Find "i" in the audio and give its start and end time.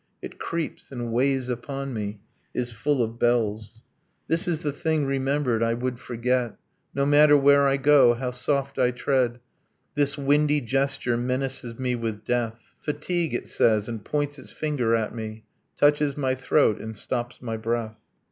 5.61-5.75, 7.67-7.77, 8.79-8.89